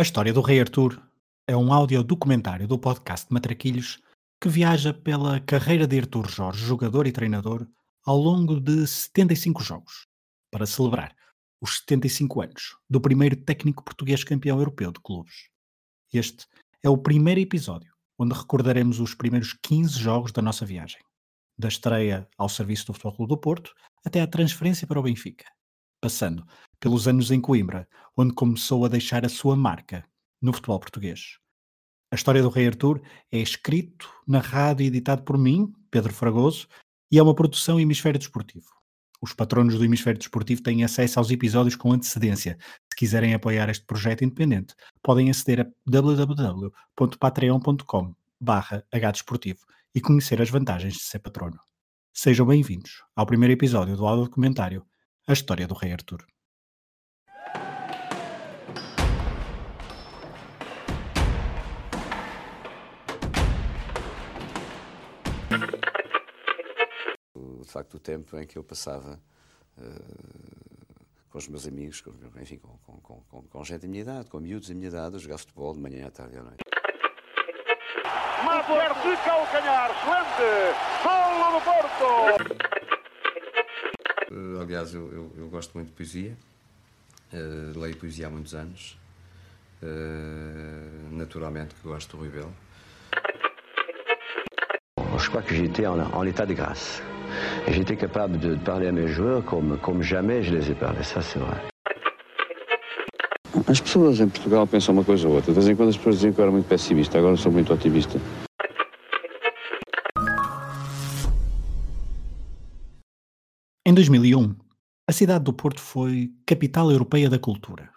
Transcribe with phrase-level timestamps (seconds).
[0.00, 0.98] A história do Rei Artur
[1.46, 4.00] é um audiodocumentário do podcast Matraquilhos
[4.40, 7.68] que viaja pela carreira de Artur Jorge, jogador e treinador,
[8.06, 10.06] ao longo de 75 jogos,
[10.50, 11.14] para celebrar
[11.60, 15.50] os 75 anos do primeiro técnico português campeão europeu de clubes.
[16.10, 16.46] Este
[16.82, 21.02] é o primeiro episódio onde recordaremos os primeiros 15 jogos da nossa viagem,
[21.58, 25.44] da estreia ao serviço do Futebol Clube do Porto até à transferência para o Benfica,
[26.00, 26.42] passando
[26.80, 30.04] pelos anos em Coimbra, onde começou a deixar a sua marca
[30.40, 31.38] no futebol português.
[32.10, 33.00] A história do Rei Artur
[33.30, 36.66] é escrito, narrado e editado por mim, Pedro Fragoso,
[37.12, 38.80] e é uma produção Hemisfério Desportivo.
[39.22, 42.56] Os patronos do Hemisfério Desportivo têm acesso aos episódios com antecedência.
[42.90, 48.14] Se quiserem apoiar este projeto independente, podem aceder a www.patreon.com
[48.90, 49.60] hdesportivo
[49.94, 51.60] e conhecer as vantagens de ser patrono.
[52.14, 54.86] Sejam bem-vindos ao primeiro episódio do audio documentário
[55.28, 56.24] A História do Rei Artur.
[67.70, 69.20] De facto, o tempo em que eu passava
[69.78, 74.28] uh, com os meus amigos, com, enfim, com, com, com, com, gente da minha idade,
[74.28, 76.64] com miúdos da minha idade, a jogar futebol de manhã à tarde e à noite.
[78.44, 80.74] Maduer de calcanhar, excelente!
[81.04, 82.08] Golo do Porto!
[84.32, 86.36] Uh, aliás, eu, eu, eu, gosto muito de poesia,
[87.32, 88.98] uh, leio poesia há muitos anos,
[91.12, 92.52] naturalmente que gosto do Rui Belo.
[95.18, 97.02] Je crois que j'étais en, en état de grâce.
[97.68, 101.20] J'étais capable de parler à mes joueurs comme, comme jamais je les ai parlé, ça
[101.20, 101.56] c'est vrai.
[103.68, 105.52] As pessoas em Portugal pensam uma coisa ou outra.
[105.52, 107.72] De vez em quando as pessoas diziam que eu era muito pessimista, agora sou muito
[107.72, 108.18] otimista.
[113.86, 114.54] Em 2001,
[115.08, 117.90] a cidade do Porto foi capital europeia da cultura.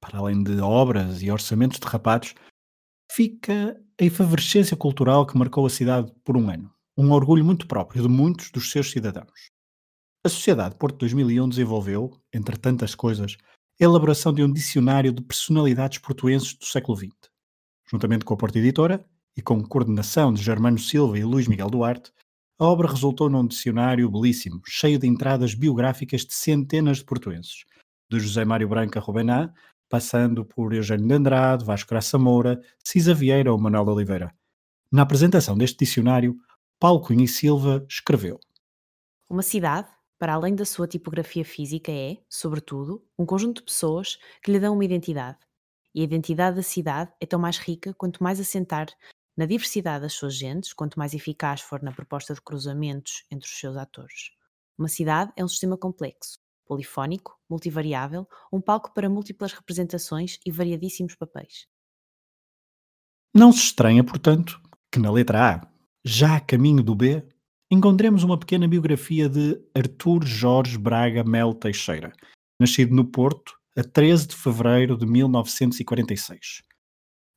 [0.00, 2.34] Para além de obras e orçamentos derrapados,
[3.10, 8.02] fica a efervescência cultural que marcou a cidade por um ano um orgulho muito próprio
[8.02, 9.50] de muitos dos seus cidadãos.
[10.24, 13.36] A Sociedade Porto 2001 desenvolveu, entre tantas coisas,
[13.80, 17.12] a elaboração de um dicionário de personalidades portuenses do século XX.
[17.90, 19.04] Juntamente com a Porta Editora
[19.36, 22.12] e com coordenação de Germano Silva e Luís Miguel Duarte,
[22.58, 27.64] a obra resultou num dicionário belíssimo, cheio de entradas biográficas de centenas de portuenses,
[28.08, 29.52] de José Mário Branca Rubená,
[29.88, 34.32] passando por Eugênio de Andrade, Vasco Graça Moura, Cisa Vieira ou Manuel Oliveira.
[34.90, 36.36] Na apresentação deste dicionário,
[36.84, 38.38] Paulo Cunha e Silva escreveu:
[39.26, 44.52] Uma cidade, para além da sua tipografia física, é, sobretudo, um conjunto de pessoas que
[44.52, 45.38] lhe dão uma identidade.
[45.94, 48.88] E a identidade da cidade é tão mais rica quanto mais assentar
[49.34, 53.58] na diversidade das suas gentes, quanto mais eficaz for na proposta de cruzamentos entre os
[53.58, 54.32] seus atores.
[54.76, 61.14] Uma cidade é um sistema complexo, polifónico, multivariável, um palco para múltiplas representações e variadíssimos
[61.14, 61.66] papéis.
[63.34, 64.60] Não se estranha, portanto,
[64.92, 65.73] que na letra A
[66.04, 67.24] já a caminho do B,
[67.70, 72.12] encontremos uma pequena biografia de Artur Jorge Braga Mel Teixeira,
[72.60, 76.62] nascido no Porto a 13 de fevereiro de 1946.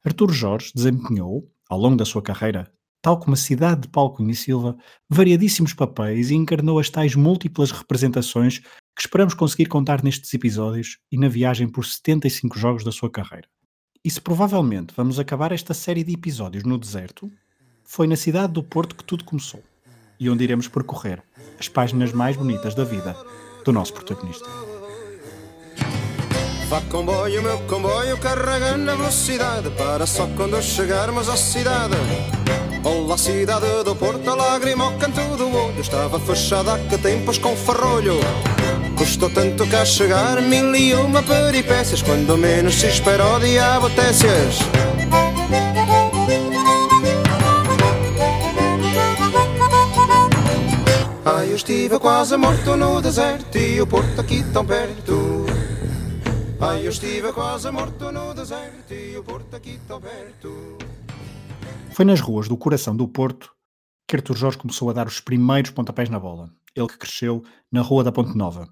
[0.06, 2.70] Artur Jorge desempenhou, ao longo da sua carreira,
[3.02, 4.78] tal como a cidade de Cunha e Silva,
[5.10, 11.18] variadíssimos papéis e encarnou as tais múltiplas representações que esperamos conseguir contar nestes episódios e
[11.18, 13.48] na viagem por 75 jogos da sua carreira.
[14.04, 17.32] E se provavelmente vamos acabar esta série de episódios no deserto,
[17.88, 19.64] foi na cidade do Porto que tudo começou.
[20.20, 21.24] E onde iremos percorrer
[21.58, 23.16] as páginas mais bonitas da vida
[23.64, 24.46] do nosso protagonista.
[26.68, 31.96] Vá comboio, meu comboio, carrega na velocidade Para só quando chegarmos à cidade.
[32.84, 37.38] Olá, cidade do Porto, a lágrima ao canto do olho Estava fechada há que tempos
[37.38, 38.20] com ferrolho.
[38.98, 44.60] Custou tanto cá chegar, mil e uma peripécias Quando menos se espera o diabo técias
[51.58, 55.48] estive quase morto no deserto e o Porto aqui tão perto.
[56.62, 60.78] Ai, eu estive quase morto no deserto e o Porto aqui tão perto.
[61.94, 63.52] Foi nas ruas do coração do Porto
[64.08, 66.52] que Artur Jorge começou a dar os primeiros pontapés na bola.
[66.76, 68.70] Ele que cresceu na Rua da Ponte Nova.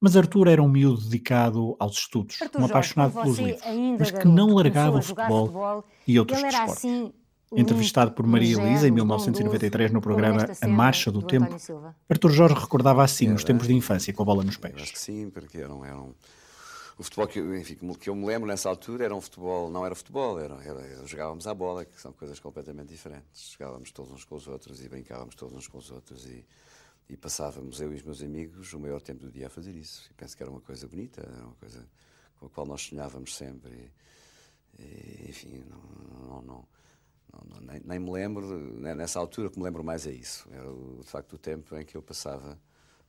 [0.00, 4.10] Mas Artur era um miúdo dedicado aos estudos, Arthur um apaixonado Jorge, pelos livros, mas
[4.10, 6.78] que não largava o futebol, futebol, e outros ele era desportos.
[6.78, 7.12] assim,
[7.56, 11.54] Entrevistado por Maria Elisa em ingênuo, 1993 no programa A Marcha do Tempo.
[12.08, 14.90] Artur Jorge recordava assim os tempos de infância com a bola nos Eu acho pés.
[14.90, 16.14] que sim, porque eram, eram
[16.98, 19.84] o futebol que, eu- enfim, que eu me lembro nessa altura era um futebol, não
[19.84, 23.50] era futebol, era, era- jogávamos à bola, que são coisas completamente diferentes.
[23.52, 26.44] Jogávamos todos uns com os outros e brincávamos todos uns com os outros e,
[27.08, 30.08] e passávamos, eu e os meus amigos, o maior tempo do dia a fazer isso.
[30.10, 31.86] E penso que era uma coisa bonita, era uma coisa
[32.38, 33.90] com a qual nós sonhávamos sempre.
[34.78, 36.64] E, enfim, não, não, não,
[37.60, 38.46] nem, nem, me lembro,
[38.80, 40.48] né, nessa altura, que me lembro mais é isso.
[40.50, 40.68] Era,
[41.00, 42.58] de facto, o tempo em que eu passava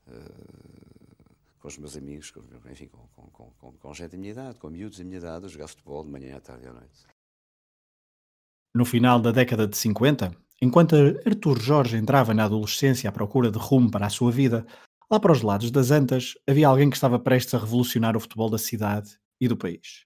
[0.07, 4.59] uh, com os meus amigos, com, enfim, com, com, com, com gente da minha idade,
[4.59, 7.07] com miúdos da minha idade, a jogar futebol de manhã, à tarde e à noite.
[8.75, 13.59] No final da década de 50, enquanto Artur Jorge entrava na adolescência à procura de
[13.59, 14.65] rumo para a sua vida,
[15.11, 18.49] lá para os lados das Antas havia alguém que estava prestes a revolucionar o futebol
[18.49, 20.05] da cidade e do país.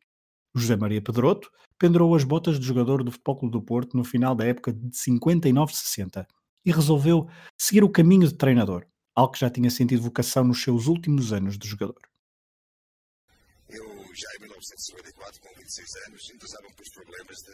[0.60, 4.34] José Maria Pedroto pendurou as botas de jogador do Futebol Clube do Porto no final
[4.36, 6.26] da época de 59-60
[6.66, 10.88] e resolveu seguir o caminho de treinador, algo que já tinha sentido vocação nos seus
[10.88, 12.02] últimos anos de jogador.
[13.70, 17.54] Eu já em 1954, com 26 anos, entusiasmo pelos problemas de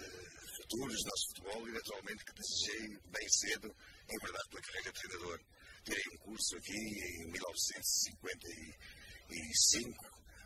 [0.55, 3.75] futuros do nosso futebol e naturalmente que desejei bem cedo
[4.09, 5.39] enverdar pela carreira de treinador.
[5.83, 10.05] Tirei um curso aqui em 1955,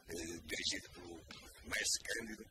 [0.09, 1.19] eh, dirigido pelo
[1.67, 2.45] mestre Cândido,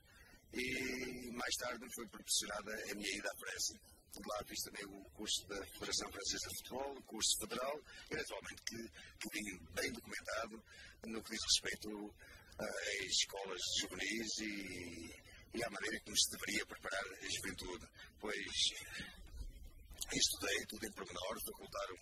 [0.56, 3.74] e mais tarde me foi proporcionada a minha ida à França.
[4.16, 7.80] Lá fiz também o curso da Federação Francesa de Futebol, o curso federal,
[8.10, 8.76] e naturalmente que,
[9.20, 10.64] que vim bem documentado
[11.04, 12.14] no que diz respeito
[12.58, 17.86] às escolas juvenis e, e à maneira como se deveria preparar a juventude,
[18.18, 18.56] pois
[20.14, 21.96] estudei tudo em pormenor, facultaram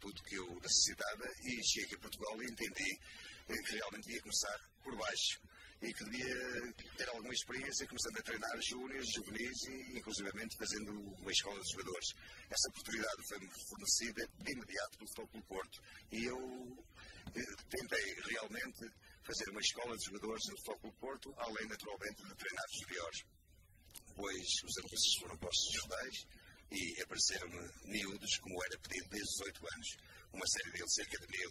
[0.00, 2.98] tudo que eu necessitava e cheguei a Portugal e entendi
[3.46, 5.40] que realmente ia começar por baixo
[5.80, 11.30] e que devia ter alguma experiência começando a treinar júniores, juvenis e inclusivamente fazendo uma
[11.30, 12.08] escola de jogadores.
[12.50, 15.80] Essa oportunidade foi-me fornecida de imediato pelo Futebol Porto
[16.10, 16.84] e eu
[17.34, 18.90] eh, tentei realmente
[19.22, 23.18] fazer uma escola de jogadores no Futebol Porto, além naturalmente de treinar os juniores.
[24.16, 26.16] Pois os anúncios foram postos nos jornais
[26.72, 29.88] e apareceram-me miúdos, como era pedido desde 18 anos,
[30.32, 31.50] uma série deles cerca de mil.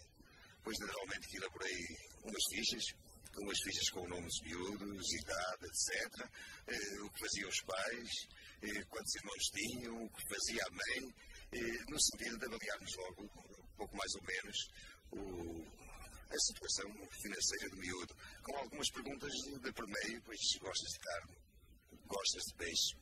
[0.62, 1.78] Pois naturalmente que elaborei
[2.24, 2.84] umas fichas
[3.42, 6.30] umas fichas com nomes miúdos, idade, etc.
[6.66, 8.10] Eh, o que faziam os pais,
[8.62, 11.14] eh, quantos irmãos tinham, o que fazia a mãe,
[11.52, 14.58] eh, no sentido de avaliarmos logo, um pouco mais ou menos,
[15.12, 15.18] o,
[16.30, 16.90] a situação
[17.22, 18.14] financeira do miúdo.
[18.42, 21.36] Com algumas perguntas de primeiro, pois gostas de carne,
[22.06, 22.96] gostas de peixe,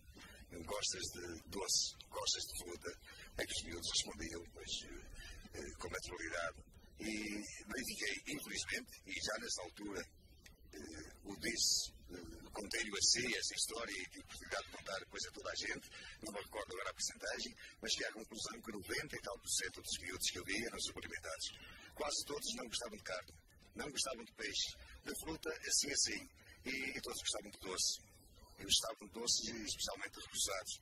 [0.64, 2.90] gostas de doce, gostas de fruta,
[3.38, 4.72] é que os miúdos respondiam, pois,
[5.78, 6.76] com naturalidade.
[6.98, 7.12] E
[7.68, 10.02] verifiquei, infelizmente, e já nessa altura
[11.24, 11.92] o disse,
[12.52, 15.90] contei-lhe assim, essa história e tive possibilidade de contar depois a toda a gente,
[16.22, 19.50] não me recordo agora a porcentagem, mas cheguei à conclusão que 90 e tal por
[19.50, 21.46] cento dos miúdos que eu vi eram suplementados.
[21.94, 23.32] Quase todos não gostavam de carne,
[23.74, 24.68] não gostavam de peixe,
[25.04, 26.28] de fruta, assim assim,
[26.64, 28.00] e, e todos gostavam de doce.
[28.58, 30.80] E gostavam de doces, especialmente reposados.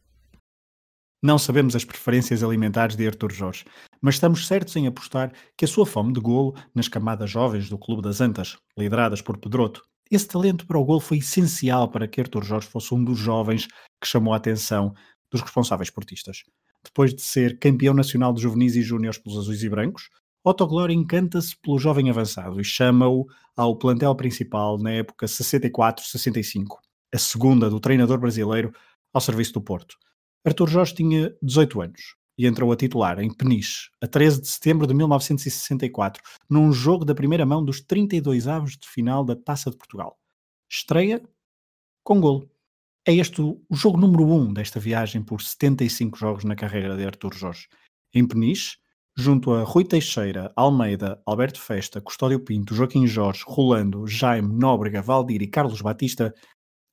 [1.25, 3.65] Não sabemos as preferências alimentares de Artur Jorge,
[3.99, 7.79] mas estamos certos em apostar que a sua fome de golo nas camadas jovens do
[7.79, 12.21] Clube das Antas, lideradas por Pedroto, esse talento para o golo foi essencial para que
[12.21, 13.67] Artur Jorge fosse um dos jovens
[13.99, 14.93] que chamou a atenção
[15.31, 16.43] dos responsáveis portistas.
[16.85, 20.11] Depois de ser campeão nacional de juvenis e júniores pelos azuis e brancos,
[20.45, 23.25] Otto Glória encanta-se pelo jovem avançado e chama-o
[23.57, 26.67] ao plantel principal na época 64-65,
[27.15, 28.75] a segunda do treinador brasileiro
[29.11, 29.97] ao serviço do Porto.
[30.45, 34.87] Artur Jorge tinha 18 anos e entrou a titular em Peniche, a 13 de setembro
[34.87, 39.77] de 1964, num jogo da primeira mão dos 32 avos de final da Taça de
[39.77, 40.19] Portugal.
[40.71, 41.23] Estreia
[42.03, 42.51] com golo.
[43.07, 47.05] É este o jogo número 1 um desta viagem por 75 jogos na carreira de
[47.07, 47.69] Artur Jorge.
[48.13, 48.77] Em Peniche,
[49.17, 55.43] junto a Rui Teixeira, Almeida, Alberto Festa, Custódio Pinto, Joaquim Jorge, Rolando, Jaime, Nóbrega, Valdir
[55.43, 56.35] e Carlos Batista,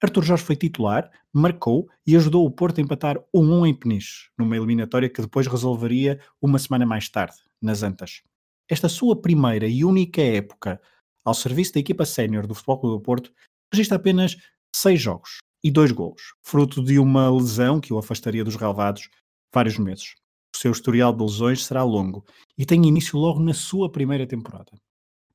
[0.04, 4.58] Arthur Jorge foi titular, marcou e ajudou o Porto a empatar 1-1 em Peniche, numa
[4.58, 8.24] eliminatória que depois resolveria uma semana mais tarde, nas Antas.
[8.68, 10.82] Esta sua primeira e única época
[11.24, 13.32] ao serviço da equipa sénior do Futebol Clube do Porto
[13.72, 14.36] registra apenas
[14.76, 19.08] seis jogos e dois golos, fruto de uma lesão que o afastaria dos relevados
[19.54, 20.16] vários meses.
[20.56, 22.26] O seu historial de lesões será longo
[22.58, 24.72] e tem início logo na sua primeira temporada.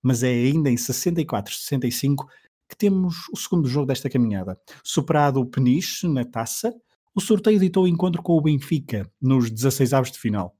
[0.02, 2.26] Mas é ainda em 64-65
[2.68, 4.58] que temos o segundo jogo desta caminhada.
[4.82, 6.74] Superado o Peniche na taça,
[7.14, 10.56] o sorteio ditou o encontro com o Benfica nos 16 avos de final.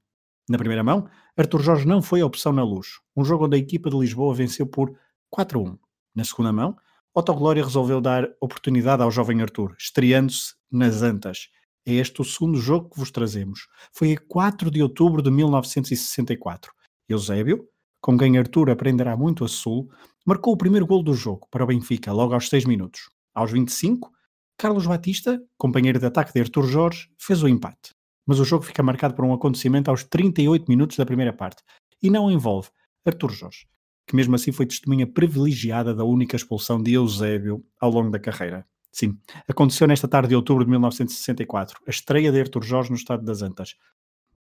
[0.49, 3.59] Na primeira mão, Arthur Jorge não foi a opção na luz, um jogo onde a
[3.59, 4.95] equipa de Lisboa venceu por
[5.35, 5.77] 4-1.
[6.15, 6.75] Na segunda mão,
[7.13, 11.49] Otto Glória resolveu dar oportunidade ao jovem Arthur, estreando-se nas Antas.
[11.85, 13.67] É este o segundo jogo que vos trazemos.
[13.91, 16.71] Foi a 4 de outubro de 1964.
[17.09, 17.67] Eusébio,
[17.99, 19.89] com quem Arthur aprenderá muito a sul,
[20.27, 23.09] marcou o primeiro gol do jogo para o Benfica, logo aos 6 minutos.
[23.33, 24.11] Aos 25,
[24.57, 27.95] Carlos Batista, companheiro de ataque de Artur Jorge, fez o empate.
[28.25, 31.63] Mas o jogo fica marcado por um acontecimento aos 38 minutos da primeira parte
[32.03, 32.67] e não envolve
[33.05, 33.67] Artur Jorge,
[34.05, 38.67] que mesmo assim foi testemunha privilegiada da única expulsão de Eusébio ao longo da carreira.
[38.91, 39.17] Sim,
[39.47, 43.41] aconteceu nesta tarde de outubro de 1964, a estreia de Artur Jorge no Estado das
[43.41, 43.75] Antas.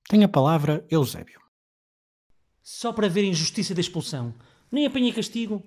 [0.09, 1.41] Tem a palavra Eusébio.
[2.63, 4.33] Só para ver a injustiça da expulsão.
[4.75, 5.63] Nem apanhei castigo.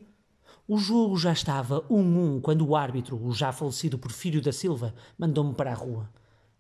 [0.67, 5.53] O jogo já estava 1-1 quando o árbitro, o já falecido Porfírio da Silva, mandou-me
[5.53, 6.09] para a rua.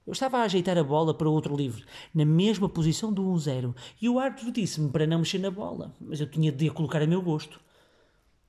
[0.05, 1.83] Eu estava a ajeitar a bola para outro livre,
[2.15, 6.21] na mesma posição do 1-0, e o árbitro disse-me para não mexer na bola, mas
[6.21, 7.59] eu tinha de a colocar a meu gosto.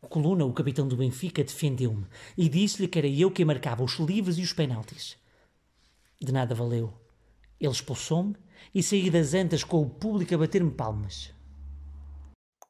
[0.03, 4.39] Coluna, o capitão do Benfica, defendeu-me e disse-lhe que era eu quem marcava os livres
[4.39, 5.17] e os penaltis.
[6.23, 6.95] De nada valeu.
[7.59, 8.37] Ele expulsou-me
[8.73, 11.37] e saí das antas com o público a bater-me palmas.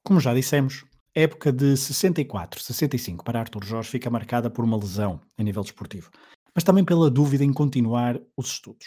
[0.02, 0.87] Como já dissemos,
[1.18, 6.10] época de 64-65 para Arthur Jorge fica marcada por uma lesão a nível desportivo,
[6.54, 8.86] mas também pela dúvida em continuar os estudos.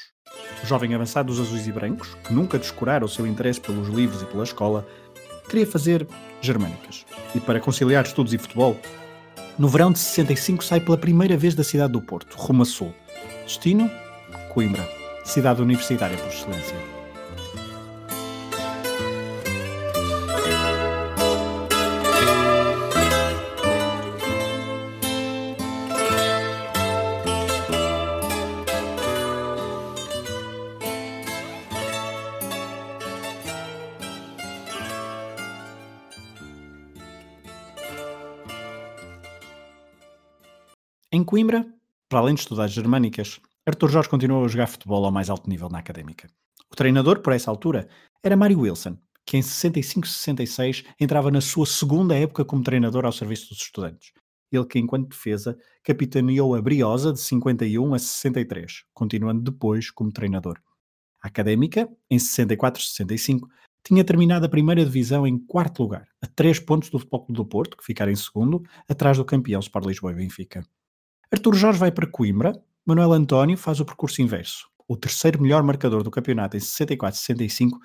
[0.64, 4.22] O jovem avançado dos azuis e brancos, que nunca descurara o seu interesse pelos livros
[4.22, 4.88] e pela escola,
[5.50, 6.08] queria fazer
[6.40, 7.06] germânicas.
[7.36, 8.80] E para conciliar estudos e futebol,
[9.60, 12.94] no verão de 65 sai pela primeira vez da cidade do Porto, rumo a sul.
[13.44, 13.92] Destino?
[14.54, 14.88] Coimbra,
[15.26, 17.01] cidade universitária por excelência.
[41.32, 41.66] Coimbra,
[42.10, 45.70] para além de estudar germânicas, Arthur Jorge continuou a jogar futebol ao mais alto nível
[45.70, 46.28] na académica.
[46.70, 47.88] O treinador, por essa altura,
[48.22, 53.48] era Mário Wilson, que em 65-66 entrava na sua segunda época como treinador ao serviço
[53.48, 54.12] dos estudantes.
[54.52, 60.60] Ele que, enquanto defesa, capitaneou a Briosa de 51 a 63, continuando depois como treinador.
[61.24, 63.48] A académica, em 64-65,
[63.86, 67.46] tinha terminado a primeira divisão em quarto lugar, a três pontos do Futebol Clube do
[67.46, 70.62] Porto, que ficara em segundo, atrás do campeão Sport Lisboa e Benfica.
[71.34, 74.68] Artur Jorge vai para Coimbra, Manuel António faz o percurso inverso.
[74.86, 77.78] O terceiro melhor marcador do campeonato em 64-65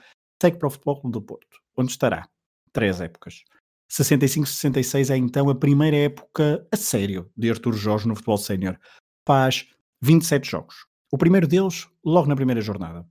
[0.43, 2.29] segue para o Futebol Clube do Porto, onde estará
[2.73, 3.45] três épocas.
[3.89, 8.77] 65-66 é então a primeira época a sério de Artur Jorge no futebol sénior.
[9.25, 9.69] Faz
[10.03, 10.85] 27 jogos.
[11.13, 13.07] O primeiro deles logo na primeira jornada.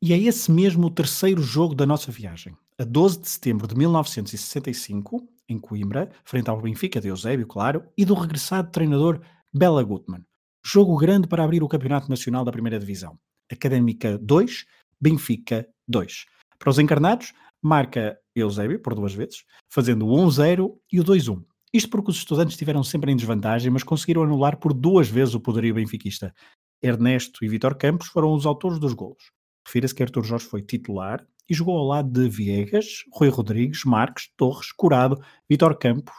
[0.00, 2.56] E é esse mesmo o terceiro jogo da nossa viagem.
[2.78, 8.04] A 12 de setembro de 1965, em Coimbra, frente ao Benfica de Eusébio, claro, e
[8.04, 9.20] do regressado treinador
[9.56, 10.24] Bela Gutmann.
[10.66, 13.16] Jogo grande para abrir o Campeonato Nacional da Primeira Divisão.
[13.48, 14.64] Académica 2,
[15.00, 16.24] Benfica 2.
[16.58, 17.32] Para os encarnados,
[17.62, 21.44] marca Eusébio por duas vezes, fazendo o 1-0 e o 2-1.
[21.72, 25.40] Isto porque os estudantes estiveram sempre em desvantagem, mas conseguiram anular por duas vezes o
[25.40, 26.34] poderio benfiquista.
[26.82, 29.30] Ernesto e Vitor Campos foram os autores dos golos.
[29.64, 34.28] Refira-se que Artur Jorge foi titular e jogou ao lado de Viegas, Rui Rodrigues, Marques,
[34.36, 36.16] Torres, Curado, Vitor Campos,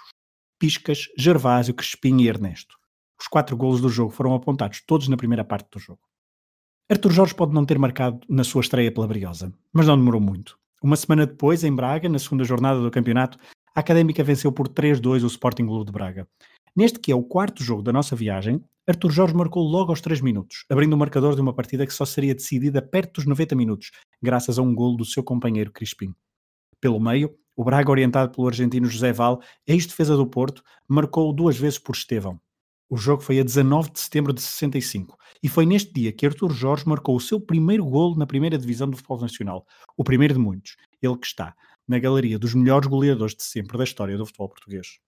[0.58, 2.78] Piscas, Gervásio, Crespim e Ernesto.
[3.26, 6.00] Os quatro golos do jogo foram apontados todos na primeira parte do jogo.
[6.88, 10.60] Artur Jorge pode não ter marcado na sua estreia pela Briosa, mas não demorou muito.
[10.84, 13.40] Uma semana depois, em Braga, na segunda jornada do campeonato,
[13.74, 16.28] a Académica venceu por 3-2 o Sporting Clube de Braga.
[16.76, 20.22] Neste que é o quarto jogo da nossa viagem, Artur Jorge marcou logo aos 3
[20.22, 23.90] minutos, abrindo o marcador de uma partida que só seria decidida perto dos 90 minutos,
[24.22, 26.14] graças a um golo do seu companheiro Crispim.
[26.80, 31.80] Pelo meio, o Braga, orientado pelo argentino José Val, ex-defesa do Porto, marcou duas vezes
[31.80, 32.40] por Estevão.
[32.88, 36.52] O jogo foi a 19 de setembro de 65 e foi neste dia que Artur
[36.52, 39.66] Jorge marcou o seu primeiro golo na primeira divisão do futebol nacional,
[39.98, 41.56] o primeiro de muitos, ele que está
[41.88, 45.00] na galeria dos melhores goleadores de sempre da história do futebol português.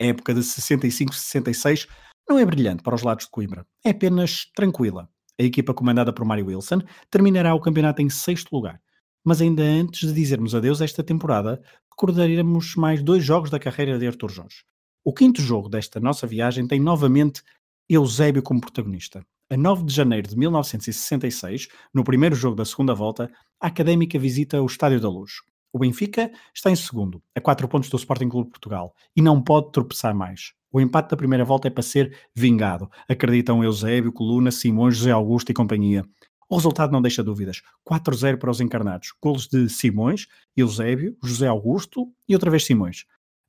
[0.00, 1.86] A época de 65-66
[2.28, 5.08] não é brilhante para os lados de Coimbra, é apenas tranquila.
[5.38, 6.80] A equipa comandada por Mário Wilson
[7.10, 8.80] terminará o campeonato em sexto lugar.
[9.22, 13.98] Mas ainda antes de dizermos adeus a esta temporada, recordaremos mais dois jogos da carreira
[13.98, 14.64] de Artur Jorge.
[15.06, 17.42] O quinto jogo desta nossa viagem tem novamente
[17.86, 19.22] Eusébio como protagonista.
[19.50, 23.30] A 9 de janeiro de 1966, no primeiro jogo da segunda volta,
[23.60, 25.32] a Académica visita o Estádio da Luz.
[25.70, 29.42] O Benfica está em segundo, a 4 pontos do Sporting Clube de Portugal, e não
[29.42, 30.54] pode tropeçar mais.
[30.72, 35.50] O empate da primeira volta é para ser vingado, acreditam Eusébio, Coluna, Simões, José Augusto
[35.50, 36.02] e companhia.
[36.48, 37.60] O resultado não deixa dúvidas.
[37.86, 39.12] 4-0 para os encarnados.
[39.22, 43.04] Golos de Simões, Eusébio, José Augusto e outra vez Simões.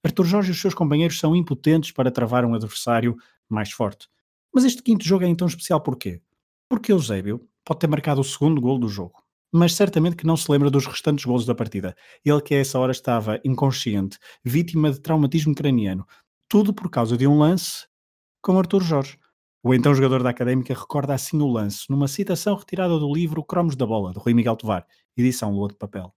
[0.05, 3.17] Arthur Jorge e os seus companheiros são impotentes para travar um adversário
[3.49, 4.07] mais forte.
[4.53, 6.21] Mas este quinto jogo é então especial porquê?
[6.69, 10.51] Porque Eusébio pode ter marcado o segundo gol do jogo, mas certamente que não se
[10.51, 11.95] lembra dos restantes golos da partida.
[12.23, 16.05] Ele que a essa hora estava inconsciente, vítima de traumatismo craniano.
[16.47, 17.87] Tudo por causa de um lance
[18.43, 19.17] com Arthur Jorge.
[19.63, 23.75] O então jogador da Académica recorda assim o lance, numa citação retirada do livro Cromos
[23.75, 24.85] da Bola, de Rui Miguel Tovar,
[25.17, 26.13] edição Lua de Papel.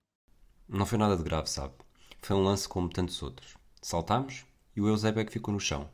[0.68, 1.73] Não foi nada de grave, sabe?
[2.21, 3.58] Foi um lance como tantos outros.
[3.80, 4.44] Saltámos
[4.75, 5.88] e o Eusébio é que ficou no chão.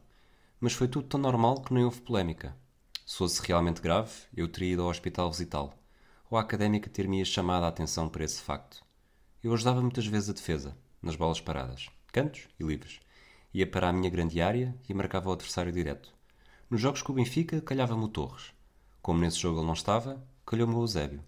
[0.60, 2.56] mas foi tudo tão normal que nem houve polémica.
[3.04, 5.74] Se fosse realmente grave, eu teria ido ao hospital visitá-lo,
[6.30, 8.82] ou a académica ter-me chamado a atenção para esse facto.
[9.42, 12.98] Eu ajudava muitas vezes a defesa, nas bolas paradas, cantos e livres.
[13.52, 16.14] Ia para a minha grande área e marcava o adversário direto.
[16.70, 18.52] Nos jogos com o Benfica, calhava-me o Torres.
[19.02, 21.22] Como nesse jogo ele não estava, calhou-me o Eusébio.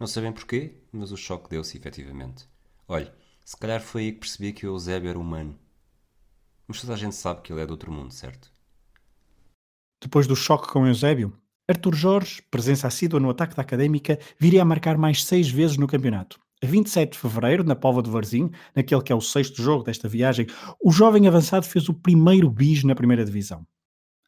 [0.00, 2.48] Não sabem porquê, mas o choque deu-se efetivamente.
[2.88, 3.12] Olhe,
[3.44, 5.58] se calhar foi aí que percebi que o Eusébio era humano.
[6.68, 8.52] Mas toda a gente sabe que ele é do outro mundo, certo?
[10.00, 11.32] Depois do choque com Eusébio,
[11.66, 15.86] Artur Jorge, presença assídua no ataque da Académica, viria a marcar mais seis vezes no
[15.86, 16.38] campeonato.
[16.62, 20.08] A 27 de fevereiro, na Pova de Varzim, naquele que é o sexto jogo desta
[20.08, 20.46] viagem,
[20.82, 23.66] o jovem avançado fez o primeiro bis na primeira divisão.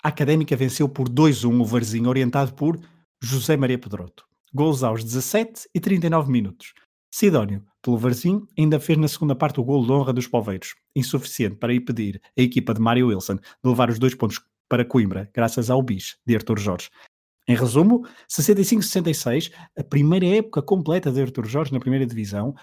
[0.03, 2.79] A Académica venceu por 2-1 o Varzim, orientado por
[3.23, 4.25] José Maria Pedroto.
[4.53, 6.73] Gols aos 17 e 39 minutos.
[7.11, 11.57] Sidónio, pelo Varzim, ainda fez na segunda parte o gol de honra dos Poveiros, insuficiente
[11.57, 15.71] para impedir a equipa de Mário Wilson de levar os dois pontos para Coimbra, graças
[15.71, 16.91] ao bis de Artur Jorge.
[17.49, 22.55] Em resumo, 65-66, a primeira época completa de Artur Jorge na primeira divisão,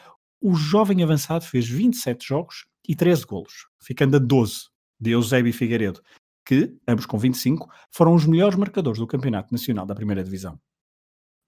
[0.41, 4.69] o jovem avançado fez 27 jogos e 13 golos, ficando a 12
[4.99, 6.01] de Eusébio Figueiredo,
[6.45, 10.57] que, ambos com 25, foram os melhores marcadores do Campeonato Nacional da Primeira Divisão.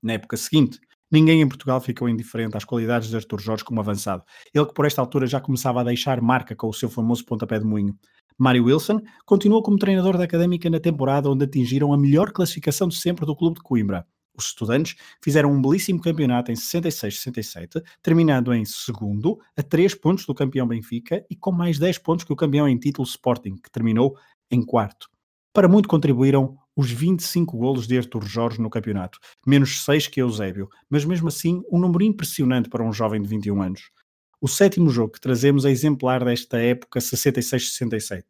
[0.03, 0.79] Na época seguinte,
[1.11, 4.23] ninguém em Portugal ficou indiferente às qualidades de Artur Jorge como avançado.
[4.53, 7.59] Ele que por esta altura já começava a deixar marca com o seu famoso pontapé
[7.59, 7.97] de moinho.
[8.37, 12.95] Mário Wilson continuou como treinador da Académica na temporada onde atingiram a melhor classificação de
[12.95, 14.07] sempre do clube de Coimbra.
[14.39, 20.33] Os estudantes fizeram um belíssimo campeonato em 66-67, terminando em segundo, a 3 pontos do
[20.33, 24.15] campeão Benfica e com mais 10 pontos que o campeão em título Sporting, que terminou
[24.49, 25.09] em quarto.
[25.53, 30.69] Para muito contribuíram os 25 golos de Artur Jorge no campeonato, menos 6 que Eusébio,
[30.89, 33.91] mas mesmo assim um número impressionante para um jovem de 21 anos.
[34.39, 38.23] O sétimo jogo que trazemos é exemplar desta época 66-67.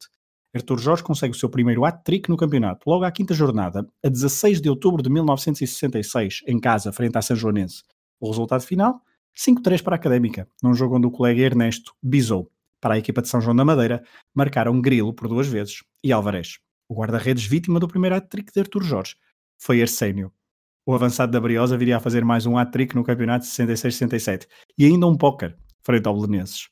[0.51, 4.59] Artur Jorge consegue o seu primeiro hat-trick no campeonato, logo à quinta jornada, a 16
[4.59, 7.83] de outubro de 1966, em casa, frente à São Joanense.
[8.19, 8.99] O resultado final?
[9.37, 12.49] 5-3 para a Académica, num jogo onde o colega Ernesto bisou.
[12.81, 16.57] Para a equipa de São João da Madeira, marcaram Grilo por duas vezes e Alvarez.
[16.89, 19.15] O guarda-redes vítima do primeiro hat-trick de Artur Jorge
[19.61, 20.33] foi Arsénio.
[20.87, 25.05] O avançado da Briosa viria a fazer mais um hat-trick no campeonato 66-67 e ainda
[25.05, 26.67] um póquer frente ao Belenenses.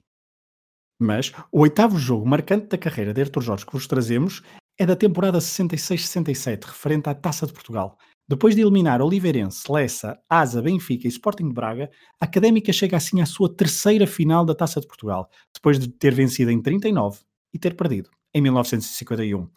[1.00, 4.42] Mas o oitavo jogo marcante da carreira de Artur Jorge que vos trazemos
[4.80, 7.96] é da temporada 66-67, referente à Taça de Portugal.
[8.28, 13.22] Depois de eliminar Oliveirense, Lessa, Asa, Benfica e Sporting de Braga, a Académica chega assim
[13.22, 17.20] à sua terceira final da Taça de Portugal, depois de ter vencido em 39
[17.54, 19.48] e ter perdido em 1951.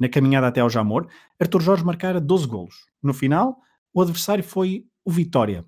[0.00, 1.06] Na caminhada até ao Jamor,
[1.38, 2.74] Artur Jorge marcara 12 golos.
[3.02, 3.58] No final,
[3.92, 5.62] o adversário foi o Vitória,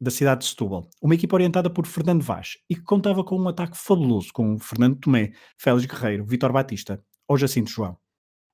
[0.00, 3.48] da cidade de Setúbal, uma equipa orientada por Fernando Vaz e que contava com um
[3.48, 7.96] ataque fabuloso com Fernando Tomé, Félix Guerreiro, Vitor Batista ou Jacinto João.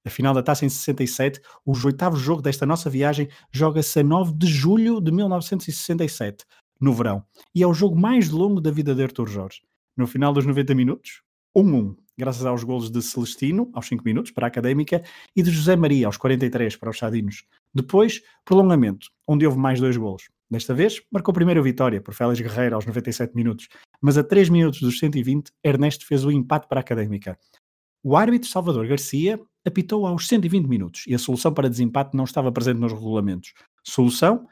[0.05, 4.33] A final da taça em 67, o oitavo jogo desta nossa viagem, joga-se a 9
[4.35, 6.45] de julho de 1967,
[6.81, 7.23] no verão,
[7.55, 9.61] e é o jogo mais longo da vida de Artur Jorge.
[9.97, 11.23] No final dos 90 minutos,
[11.57, 15.03] 1-1 graças aos golos de Celestino, aos 5 minutos, para a Académica,
[15.37, 17.45] e de José Maria, aos 43, para os Sadinos.
[17.73, 20.29] Depois, prolongamento, onde houve mais dois golos.
[20.51, 23.69] Desta vez, marcou primeiro a vitória, por Félix Guerreiro, aos 97 minutos.
[24.01, 27.39] Mas a 3 minutos dos 120, Ernesto fez o empate para a Académica.
[28.03, 32.51] O árbitro Salvador Garcia apitou aos 120 minutos e a solução para desempate não estava
[32.51, 33.53] presente nos regulamentos.
[33.85, 34.47] Solução?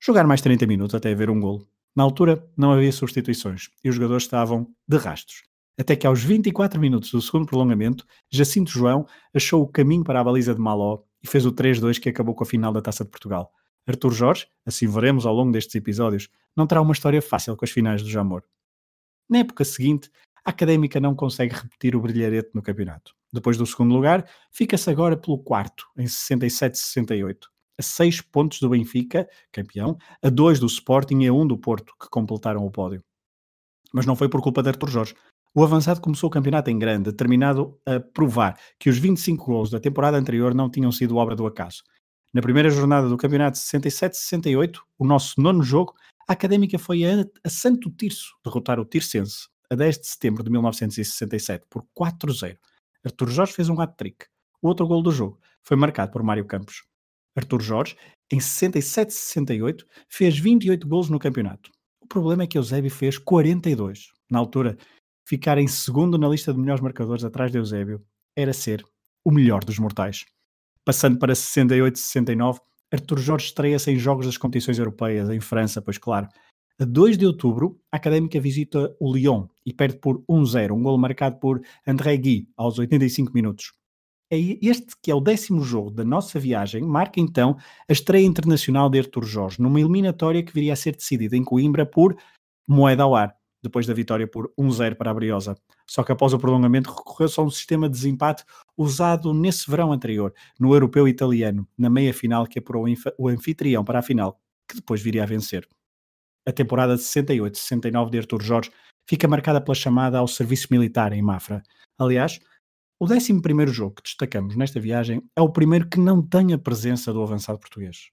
[0.00, 1.66] Jogar mais 30 minutos até haver um golo.
[1.94, 5.42] Na altura, não havia substituições e os jogadores estavam de rastos
[5.78, 10.24] até que aos 24 minutos do segundo prolongamento, Jacinto João achou o caminho para a
[10.24, 13.10] baliza de Maló e fez o 3-2 que acabou com a final da Taça de
[13.10, 13.52] Portugal.
[13.86, 17.70] Artur Jorge, assim veremos ao longo destes episódios, não terá uma história fácil com as
[17.70, 18.44] finais do Jamor.
[19.28, 20.10] Na época seguinte,
[20.44, 23.14] a Académica não consegue repetir o brilharete no campeonato.
[23.32, 27.46] Depois do segundo lugar, fica-se agora pelo quarto, em 67-68,
[27.78, 31.94] a 6 pontos do Benfica, campeão, a 2 do Sporting e a 1 do Porto,
[32.00, 33.02] que completaram o pódio.
[33.92, 35.14] Mas não foi por culpa de Artur Jorge.
[35.54, 39.78] O avançado começou o campeonato em grande, determinado a provar que os 25 gols da
[39.78, 41.82] temporada anterior não tinham sido obra do acaso.
[42.32, 45.94] Na primeira jornada do campeonato 67-68, o nosso nono jogo,
[46.26, 50.50] a Académica foi a, a Santo Tirso derrotar o Tirsense a 10 de setembro de
[50.50, 52.56] 1967 por 4-0.
[53.04, 54.24] Artur Jorge fez um hat-trick.
[54.62, 56.84] O outro gol do jogo foi marcado por Mário Campos.
[57.36, 57.96] Artur Jorge,
[58.30, 61.70] em 67-68, fez 28 gols no campeonato.
[62.00, 64.12] O problema é que Eusébio fez 42.
[64.30, 64.78] Na altura,
[65.24, 68.04] ficar em segundo na lista de melhores marcadores atrás de Eusébio
[68.36, 68.84] era ser
[69.24, 70.24] o melhor dos mortais.
[70.84, 72.58] Passando para 68-69,
[72.92, 76.28] Artur Jorge estreia-se em jogos das competições europeias, em França, pois claro.
[76.78, 80.98] A 2 de outubro, a Académica visita o Lyon e perde por 1-0, um golo
[80.98, 83.72] marcado por André Guy aos 85 minutos.
[84.30, 87.56] É este que é o décimo jogo da nossa viagem, marca então
[87.88, 91.84] a estreia internacional de Artur Jorge, numa eliminatória que viria a ser decidida em Coimbra
[91.84, 92.16] por
[92.66, 95.56] moeda ao ar, depois da vitória por 1-0 para a Briosa.
[95.86, 98.44] Só que após o prolongamento recorreu-se a um sistema de desempate
[98.76, 102.86] usado nesse verão anterior, no europeu italiano, na meia-final que apurou
[103.18, 105.66] o anfitrião para a final, que depois viria a vencer.
[106.46, 108.70] A temporada de 68-69 de Artur Jorge
[109.08, 111.62] fica marcada pela chamada ao serviço militar em Mafra.
[111.98, 112.40] Aliás,
[112.98, 117.12] o 11 jogo que destacamos nesta viagem é o primeiro que não tem a presença
[117.12, 118.10] do avançado português.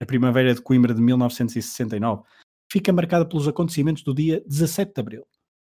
[0.00, 2.22] A Primavera de Coimbra de 1969
[2.72, 5.26] fica marcada pelos acontecimentos do dia 17 de abril.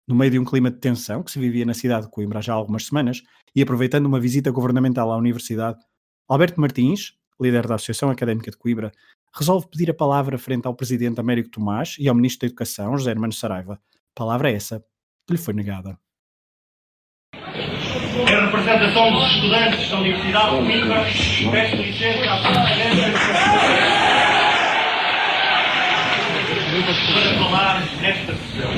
[0.05, 2.41] No meio de um clima de tensão que se vivia na cidade de Coimbra há
[2.41, 3.23] já algumas semanas
[3.55, 5.79] e aproveitando uma visita governamental à universidade,
[6.27, 8.91] Alberto Martins, líder da Associação Académica de Coimbra,
[9.33, 13.11] resolve pedir a palavra frente ao presidente Américo Tomás e ao ministro da Educação, José
[13.11, 13.79] Hermano Saraiva.
[14.13, 14.83] Palavra essa
[15.25, 15.97] que lhe foi negada.
[17.33, 21.05] Em representação dos estudantes da Universidade de Coimbra,
[21.49, 22.41] peço licença à
[26.89, 28.71] para falar nesta sessão.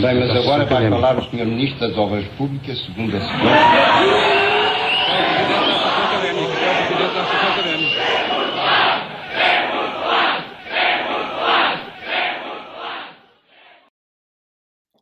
[0.00, 1.44] Bem, mas agora vai falar o Sr.
[1.44, 4.50] Ministro das Obras Públicas, segundo a sequência.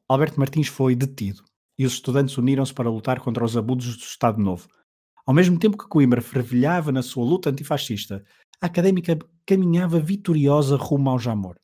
[0.08, 1.42] Alberto Martins foi detido
[1.78, 4.66] e os estudantes uniram-se para lutar contra os abusos do Estado Novo.
[5.26, 8.24] Ao mesmo tempo que Coimbra fervilhava na sua luta antifascista,
[8.60, 11.56] a académica caminhava vitoriosa rumo ao Jamor.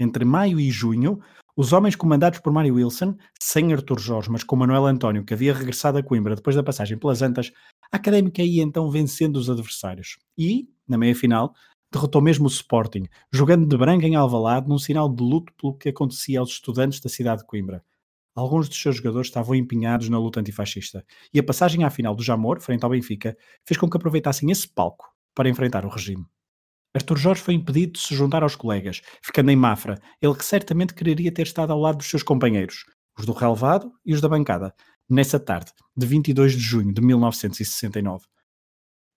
[0.00, 1.20] Entre maio e junho,
[1.56, 5.54] os homens comandados por Mário Wilson, sem Artur Jorge, mas com Manuel António, que havia
[5.54, 7.52] regressado a Coimbra depois da passagem pelas Antas,
[7.92, 10.18] a académica ia então vencendo os adversários.
[10.36, 11.54] E, na meia-final,
[11.92, 15.90] derrotou mesmo o Sporting, jogando de branco em Alvalade num sinal de luto pelo que
[15.90, 17.84] acontecia aos estudantes da cidade de Coimbra
[18.34, 22.22] alguns dos seus jogadores estavam empenhados na luta antifascista, e a passagem à final do
[22.22, 26.24] Jamor, frente ao Benfica, fez com que aproveitassem esse palco para enfrentar o regime.
[26.94, 30.94] Artur Jorge foi impedido de se juntar aos colegas, ficando em Mafra, ele que certamente
[30.94, 32.84] quereria ter estado ao lado dos seus companheiros,
[33.16, 34.74] os do relevado e os da bancada,
[35.08, 38.26] nessa tarde de 22 de junho de 1969.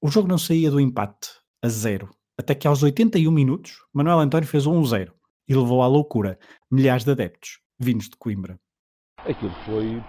[0.02, 1.30] O jogo não saía do empate,
[1.64, 5.12] a zero, até que aos 81 minutos, Manuel António fez um 1-0
[5.48, 6.38] e levou à loucura
[6.70, 8.60] milhares de adeptos, vindos de Coimbra.
[9.18, 10.04] Aquilo foi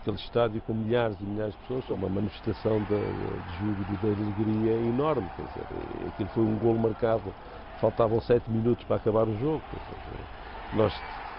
[0.00, 4.06] aquele estádio com milhares e milhares de pessoas, uma manifestação de, de júbilo e de
[4.06, 5.28] alegria enorme.
[5.36, 7.32] Quer dizer, aquilo foi um gol marcado,
[7.80, 9.62] faltavam sete minutos para acabar o jogo.
[9.72, 10.92] Dizer, nós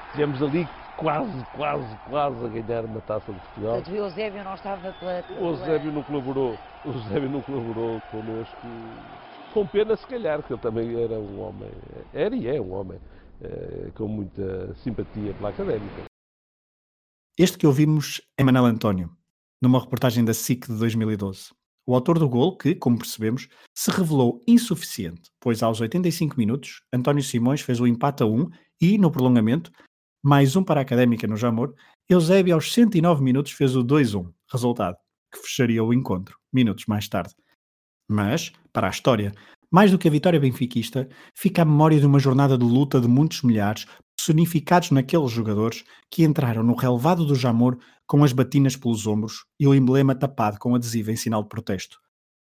[0.07, 3.81] estivemos ali quase, quase, quase a ganhar uma taça de Portugal.
[3.87, 5.23] O Eusébio não estava pela...
[5.39, 8.67] O Eusébio não colaborou, o Eusébio não colaborou connosco,
[9.53, 11.69] com pena se calhar, que ele também era um homem,
[12.13, 12.99] era e é um homem
[13.41, 16.14] é, com muita simpatia pela académica.
[17.37, 19.11] Este que ouvimos é Manel António,
[19.61, 21.49] numa reportagem da SIC de 2012.
[21.85, 27.21] O autor do gol que, como percebemos, se revelou insuficiente, pois aos 85 minutos, António
[27.21, 29.69] Simões fez o empate a 1 e, no prolongamento,
[30.23, 31.75] mais um para a Académica no Jamor,
[32.07, 34.95] Eusébio aos 109 minutos fez o 2-1, resultado
[35.29, 37.35] que fecharia o encontro, minutos mais tarde.
[38.09, 39.33] Mas, para a história,
[39.69, 43.09] mais do que a vitória benfiquista, fica a memória de uma jornada de luta de
[43.09, 43.85] muitos milhares
[44.25, 49.67] personificados naqueles jogadores que entraram no relevado do Jamor com as batinas pelos ombros e
[49.67, 51.99] o emblema tapado com adesivo em sinal de protesto.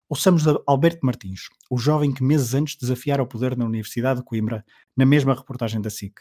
[0.07, 4.63] Ouçamos Alberto Martins, o jovem que meses antes desafiara o poder na Universidade de Coimbra,
[4.95, 6.21] na mesma reportagem da SIC.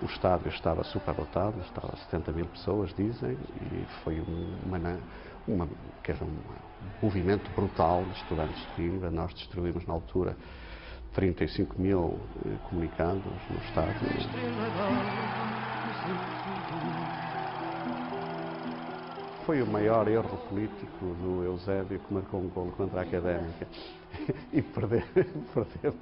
[0.00, 4.20] O estádio estava superdotado, estava 70 mil pessoas, dizem, e foi
[4.64, 5.00] uma,
[5.48, 5.68] uma,
[6.04, 6.38] quer dizer, um
[7.02, 9.10] movimento brutal de estudantes de Coimbra.
[9.10, 10.36] Nós destruímos na altura
[11.18, 14.06] 35 mil eh, comunicados no estádio.
[19.44, 23.66] Foi o maior erro político do Eusébio que marcou um gol contra a Académica
[24.52, 25.04] e perder,
[25.52, 25.92] perder,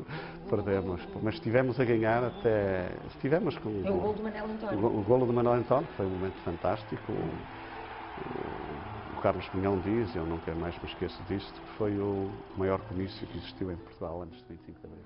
[0.50, 1.00] perdemos.
[1.22, 2.90] Mas estivemos a ganhar até.
[3.14, 3.70] Estivemos com.
[3.86, 4.78] É o gol do Manuel António.
[4.80, 7.12] O, o gol do Manuel António foi um momento fantástico.
[9.26, 13.38] Carlos Pinhão diz, eu nunca mais me esqueço disto, que foi o maior comício que
[13.38, 15.04] existiu em Portugal antes de 25 de abril.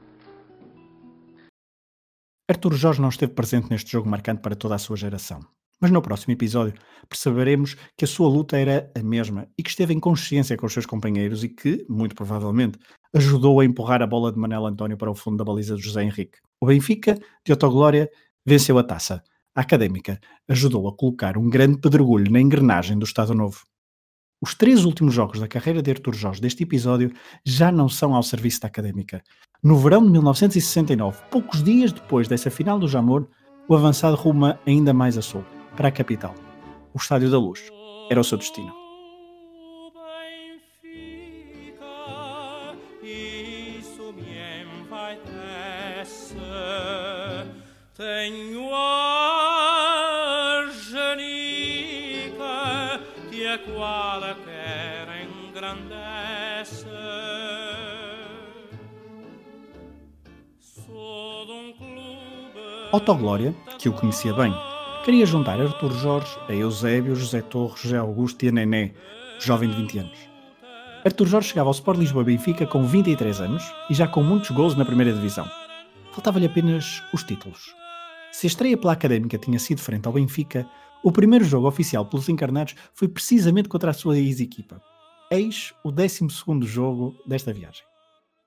[2.47, 5.41] Artur Jorge não esteve presente neste jogo marcante para toda a sua geração.
[5.81, 6.75] Mas no próximo episódio
[7.09, 10.73] perceberemos que a sua luta era a mesma e que esteve em consciência com os
[10.75, 12.79] seus companheiros e que, muito provavelmente,
[13.17, 16.03] ajudou a empurrar a bola de Manel António para o fundo da baliza de José
[16.03, 16.37] Henrique.
[16.61, 18.11] O Benfica, de Autoglória,
[18.45, 19.23] venceu a taça.
[19.55, 23.70] A Académica ajudou a colocar um grande pedregulho na engrenagem do Estado Novo.
[24.43, 27.13] Os três últimos jogos da carreira de Artur Jorge deste episódio
[27.45, 29.23] já não são ao serviço da académica.
[29.63, 33.29] No verão de 1969, poucos dias depois dessa final do Jamor,
[33.69, 35.45] o avançado ruma ainda mais a sul,
[35.77, 36.35] para a capital.
[36.95, 37.71] O Estádio da Luz
[38.11, 38.73] era o seu destino.
[47.95, 48.71] Tenho
[53.65, 55.09] que a qualquer
[55.49, 56.87] engrandece.
[60.59, 61.47] Sou
[62.93, 64.53] Autoglória, que o conhecia bem,
[65.05, 68.95] queria juntar Artur Jorge a Eusébio, José Torres, José Augusto e a Nené,
[69.39, 70.19] jovem de 20 anos.
[71.05, 74.77] Artur Jorge chegava ao Sport Lisboa Benfica com 23 anos e já com muitos gols
[74.77, 75.49] na primeira divisão.
[76.13, 77.75] Faltava-lhe apenas os títulos.
[78.33, 80.69] Se a estreia pela Académica tinha sido frente ao Benfica,
[81.03, 84.81] o primeiro jogo oficial pelos encarnados foi precisamente contra a sua ex-equipa.
[85.31, 86.27] Eis o 12
[86.63, 87.83] jogo desta viagem.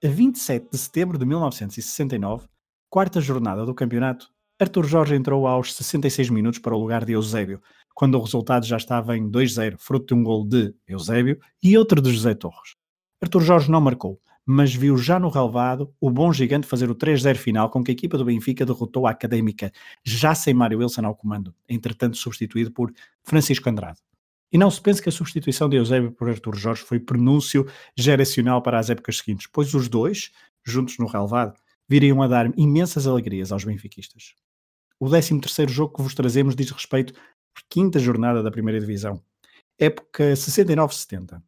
[0.03, 2.45] A 27 de setembro de 1969,
[2.89, 4.27] quarta jornada do campeonato,
[4.59, 7.61] Artur Jorge entrou aos 66 minutos para o lugar de Eusébio,
[7.95, 12.01] quando o resultado já estava em 2-0, fruto de um gol de Eusébio e outro
[12.01, 12.75] de José Torres.
[13.21, 17.35] Artur Jorge não marcou, mas viu já no relevado o bom gigante fazer o 3-0
[17.35, 19.71] final com que a equipa do Benfica derrotou a Académica,
[20.03, 23.99] já sem Mário Wilson ao comando, entretanto substituído por Francisco Andrade.
[24.51, 27.65] E não se pense que a substituição de Eusébio por Artur Jorge foi pronúncio
[27.97, 30.31] geracional para as épocas seguintes, pois os dois,
[30.63, 31.57] juntos no relevado,
[31.89, 34.35] viriam a dar imensas alegrias aos benfiquistas.
[34.99, 37.13] O 13º jogo que vos trazemos diz respeito
[37.57, 39.21] à quinta jornada da primeira divisão,
[39.79, 41.41] época 69-70.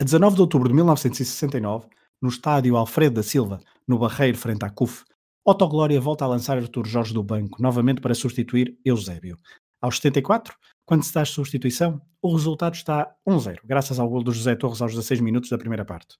[0.00, 1.86] A 19 de outubro de 1969,
[2.20, 5.04] no estádio Alfredo da Silva, no Barreiro, frente à CUF,
[5.44, 9.38] Otto Glória volta a lançar Artur Jorge do banco, novamente para substituir Eusébio.
[9.80, 10.52] Aos 74,
[10.84, 14.82] quando se dá a substituição, o resultado está 1-0, graças ao gol do José Torres
[14.82, 16.16] aos 16 minutos da primeira parte.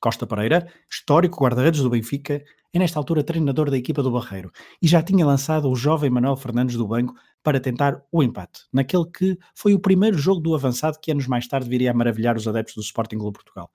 [0.00, 4.88] Costa Pereira, histórico guarda-redes do Benfica, é nesta altura treinador da equipa do Barreiro e
[4.88, 9.38] já tinha lançado o jovem Manuel Fernandes do banco para tentar o empate, naquele que
[9.54, 12.74] foi o primeiro jogo do avançado que anos mais tarde viria a maravilhar os adeptos
[12.74, 13.70] do Sporting Clube Portugal.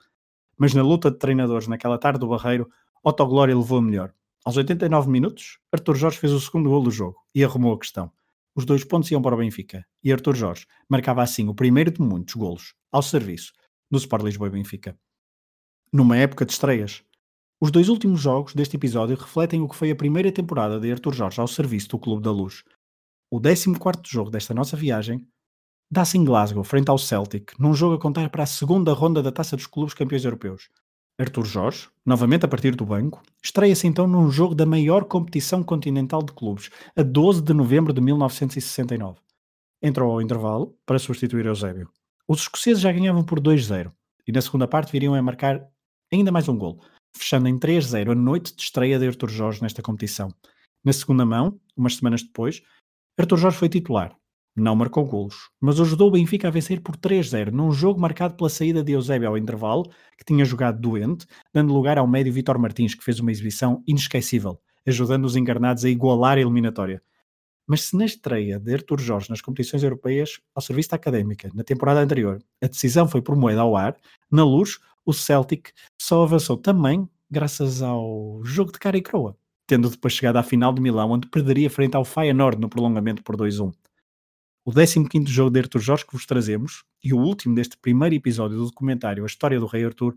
[0.58, 2.70] Mas na luta de treinadores naquela tarde do Barreiro,
[3.04, 4.14] Otto Glória levou a melhor.
[4.46, 8.12] Aos 89 minutos, Artur Jorge fez o segundo gol do jogo e arrumou a questão.
[8.56, 12.02] Os dois pontos iam para o Benfica e Artur Jorge marcava assim o primeiro de
[12.02, 13.52] muitos golos ao serviço
[13.90, 14.98] do Sport Lisboa e Benfica
[15.94, 17.04] numa época de estreias.
[17.62, 21.14] Os dois últimos jogos deste episódio refletem o que foi a primeira temporada de Artur
[21.14, 22.64] Jorge ao serviço do Clube da Luz.
[23.36, 23.74] O 14
[24.06, 25.28] jogo desta nossa viagem
[25.92, 29.32] dá-se em Glasgow, frente ao Celtic, num jogo a contar para a segunda ronda da
[29.32, 30.70] Taça dos Clubes Campeões Europeus.
[31.20, 36.22] Artur Jorge, novamente a partir do banco, estreia-se então num jogo da maior competição continental
[36.22, 39.20] de clubes, a 12 de novembro de 1969.
[39.82, 41.90] Entrou ao intervalo para substituir Eusébio.
[42.28, 43.92] Os escoceses já ganhavam por 2-0
[44.28, 45.68] e na segunda parte viriam a marcar
[46.14, 46.80] ainda mais um gol,
[47.18, 50.32] fechando em 3-0 a noite de estreia de Artur Jorge nesta competição.
[50.86, 52.62] Na segunda mão, umas semanas depois,
[53.16, 54.16] Artur Jorge foi titular.
[54.56, 58.50] Não marcou golos, mas ajudou o Benfica a vencer por 3-0 num jogo marcado pela
[58.50, 59.84] saída de Eusébio ao intervalo,
[60.18, 64.60] que tinha jogado doente, dando lugar ao médio Vitor Martins, que fez uma exibição inesquecível,
[64.88, 67.04] ajudando os encarnados a igualar a eliminatória.
[67.68, 71.64] Mas se na estreia de Artur Jorge nas competições europeias ao serviço da Académica, na
[71.64, 73.96] temporada anterior, a decisão foi por moeda ao ar,
[74.32, 75.70] na luz, o Celtic
[76.02, 79.38] só avançou também graças ao jogo de cara e croa,
[79.74, 83.36] tendo depois chegado à final de Milão, onde perderia frente ao Feyenoord no prolongamento por
[83.36, 83.74] 2-1.
[84.64, 88.56] O 15º jogo de Arthur Jorge que vos trazemos, e o último deste primeiro episódio
[88.56, 90.16] do documentário A História do Rei Arthur,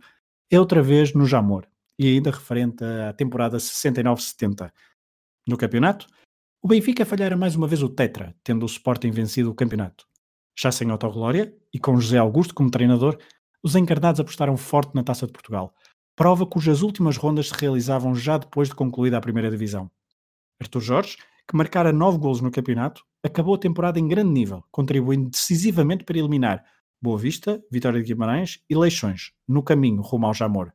[0.51, 1.66] é outra vez no Jamor,
[1.99, 4.71] e ainda referente à temporada 69-70.
[5.49, 6.07] No campeonato,
[6.61, 10.07] o Benfica falhara mais uma vez o Tetra, tendo o Sporting vencido o campeonato.
[10.55, 13.16] Já sem autoglória, e com José Augusto como treinador,
[13.62, 15.75] os encarnados apostaram forte na Taça de Portugal,
[16.17, 19.91] prova cujas últimas rondas se realizavam já depois de concluída a primeira divisão.
[20.59, 25.29] Artur Jorge, que marcara nove golos no campeonato, acabou a temporada em grande nível, contribuindo
[25.29, 26.65] decisivamente para eliminar
[27.01, 30.73] Boa Vista, Vitória de Guimarães e Leixões, no caminho rumo ao Jamor.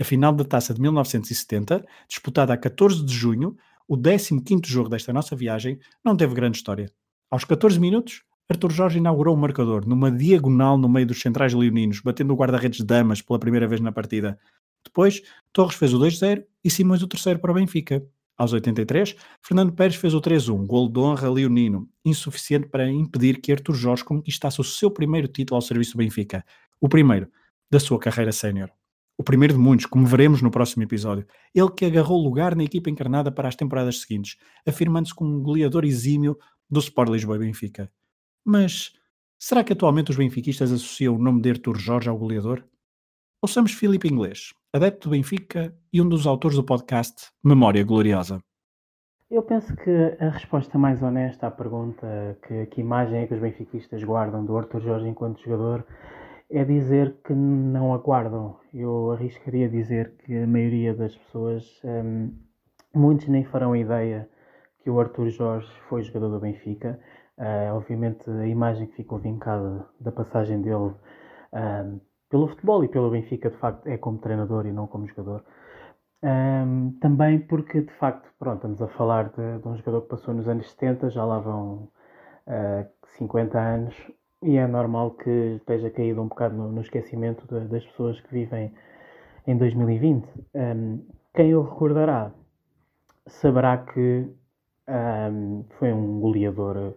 [0.00, 5.12] A final da Taça de 1970, disputada a 14 de junho, o 15º jogo desta
[5.12, 6.90] nossa viagem, não teve grande história.
[7.30, 12.00] Aos 14 minutos, Arthur Jorge inaugurou o marcador numa diagonal no meio dos centrais leoninos,
[12.00, 14.38] batendo o guarda-redes Damas pela primeira vez na partida.
[14.88, 15.22] Depois,
[15.52, 18.02] Torres fez o 2-0 e Simões o terceiro para o Benfica.
[18.36, 23.52] Aos 83, Fernando Pérez fez o 3-1, gol de honra leonino, insuficiente para impedir que
[23.52, 26.44] Arthur Jorge conquistasse o seu primeiro título ao serviço do Benfica.
[26.80, 27.28] O primeiro
[27.70, 28.70] da sua carreira sénior.
[29.18, 31.26] O primeiro de muitos, como veremos no próximo episódio.
[31.52, 35.84] Ele que agarrou lugar na equipa encarnada para as temporadas seguintes, afirmando-se como um goleador
[35.84, 36.38] exímio
[36.70, 37.90] do Sport Lisboa e Benfica.
[38.44, 38.92] Mas
[39.36, 42.64] será que atualmente os benfiquistas associam o nome de Artur Jorge ao goleador?
[43.40, 48.40] Ouçamos Filipe Inglês, adepto do Benfica e um dos autores do podcast Memória Gloriosa.
[49.30, 53.40] Eu penso que a resposta mais honesta à pergunta que, que imagem é que os
[53.40, 55.86] benfiquistas guardam do Artur Jorge enquanto jogador
[56.50, 58.58] é dizer que não aguardam.
[58.74, 62.32] Eu arriscaria dizer que a maioria das pessoas, um,
[62.92, 64.28] muitos nem farão ideia
[64.82, 66.98] que o Arthur Jorge foi jogador do Benfica.
[67.36, 70.92] Uh, obviamente, a imagem que ficou vincada da passagem dele
[71.52, 75.44] um, pelo futebol e pelo Benfica, de facto, é como treinador e não como jogador.
[76.22, 80.34] Um, também porque, de facto, pronto, estamos a falar de, de, um jogador que passou
[80.34, 81.90] nos anos 70, já lá vão uh,
[82.48, 82.86] ah,
[83.16, 83.94] 50 anos,
[84.42, 88.32] e é normal que esteja caído um bocado no, no esquecimento de, das pessoas que
[88.32, 88.72] vivem
[89.46, 90.26] em 2020.
[90.54, 92.32] Um, quem o recordará
[93.26, 94.28] saberá que
[94.88, 96.94] um, foi um goleador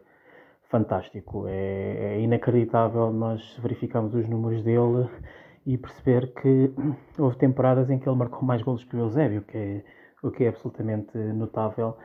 [0.71, 1.47] fantástico.
[1.47, 5.07] É, é inacreditável nós verificamos os números dele
[5.65, 6.73] e perceber que
[7.19, 9.85] houve temporadas em que ele marcou mais golos que o Eusébio, que é,
[10.23, 11.97] o que é absolutamente notável.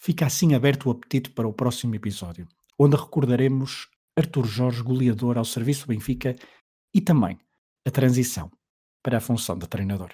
[0.00, 5.44] Fica assim aberto o apetite para o próximo episódio, onde recordaremos Artur Jorge, goleador ao
[5.44, 6.34] serviço do Benfica,
[6.92, 7.38] e também
[7.86, 8.50] a transição
[9.02, 10.10] para a função de treinador.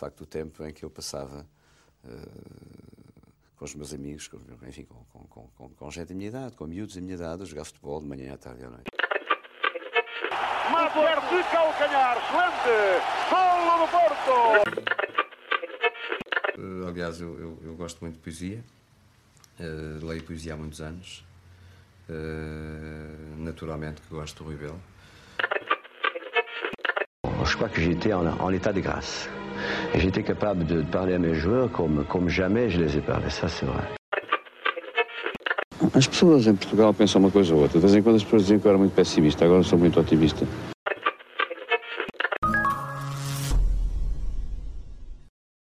[0.00, 1.46] Facto, o tempo em que eu passava
[2.04, 3.20] uh,
[3.56, 6.66] com os meus amigos, com, enfim, com, com, com, com gente da minha idade, com
[6.66, 8.90] miúdos da minha idade, a jogar futebol de manhã à tarde e à noite.
[10.70, 13.02] Mater de calcanhar, excelente!
[13.30, 14.34] Golo do Porto!
[16.58, 18.64] Uh, aliás, eu, eu, eu, gosto muito de poesia,
[19.58, 21.24] uh, leio poesia há muitos anos,
[22.08, 24.80] uh, naturalmente que gosto do Rui Belo.
[27.44, 29.39] Je crois que j'étais en, en état de grâce.
[29.94, 33.48] J'étais capable de parler à mes joueurs comme, comme jamais je les ai parlé, ça
[33.48, 33.84] c'est vrai.
[35.94, 37.80] As pessoas em Portugal pensam uma coisa ou outra.
[37.80, 39.98] De vez em quando as pessoas diziam que eu era muito pessimista, agora sou muito
[39.98, 40.46] otimista.